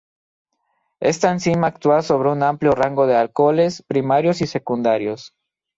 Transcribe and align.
Esta 0.99 1.29
enzima 1.29 1.67
actúa 1.67 2.01
sobre 2.01 2.31
un 2.31 2.41
amplio 2.41 2.71
rango 2.71 3.05
de 3.05 3.15
alcoholes 3.15 3.83
primarios 3.83 4.41
y 4.41 4.47
secundarios. 4.47 5.35